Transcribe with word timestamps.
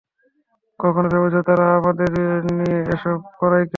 কখনো 0.79 1.07
ভেবেছো 1.13 1.41
তারা 1.47 1.65
আমাদের 1.79 2.09
দিয়ে 2.13 2.75
এসব 2.93 3.17
করায় 3.39 3.65
কেন? 3.65 3.69